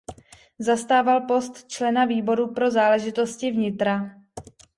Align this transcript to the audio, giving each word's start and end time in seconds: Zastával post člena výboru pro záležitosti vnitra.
Zastával 0.59 1.21
post 1.21 1.67
člena 1.67 2.05
výboru 2.05 2.53
pro 2.53 2.71
záležitosti 2.71 3.51
vnitra. 3.51 4.09